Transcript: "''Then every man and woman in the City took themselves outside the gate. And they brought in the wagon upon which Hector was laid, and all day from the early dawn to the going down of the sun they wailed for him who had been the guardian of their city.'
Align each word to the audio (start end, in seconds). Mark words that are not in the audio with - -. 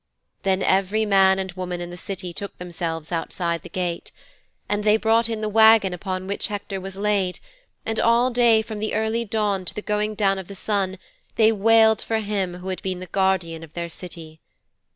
"''Then 0.41 0.63
every 0.63 1.05
man 1.05 1.37
and 1.37 1.51
woman 1.51 1.79
in 1.79 1.91
the 1.91 1.95
City 1.95 2.33
took 2.33 2.57
themselves 2.57 3.11
outside 3.11 3.61
the 3.61 3.69
gate. 3.69 4.11
And 4.67 4.83
they 4.83 4.97
brought 4.97 5.29
in 5.29 5.41
the 5.41 5.47
wagon 5.47 5.93
upon 5.93 6.25
which 6.25 6.47
Hector 6.47 6.81
was 6.81 6.95
laid, 6.97 7.39
and 7.85 7.99
all 7.99 8.31
day 8.31 8.63
from 8.63 8.79
the 8.79 8.95
early 8.95 9.25
dawn 9.25 9.63
to 9.63 9.75
the 9.75 9.81
going 9.83 10.15
down 10.15 10.39
of 10.39 10.47
the 10.47 10.55
sun 10.55 10.97
they 11.35 11.51
wailed 11.51 12.01
for 12.01 12.17
him 12.17 12.55
who 12.55 12.69
had 12.69 12.81
been 12.81 12.99
the 12.99 13.05
guardian 13.05 13.61
of 13.63 13.73
their 13.75 13.89
city.' 13.89 14.41